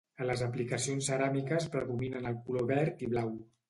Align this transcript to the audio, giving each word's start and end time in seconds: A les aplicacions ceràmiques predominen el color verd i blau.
A 0.23 0.25
les 0.29 0.39
aplicacions 0.45 1.11
ceràmiques 1.13 1.71
predominen 1.79 2.35
el 2.35 2.43
color 2.51 2.71
verd 2.77 3.09
i 3.11 3.17
blau. 3.17 3.37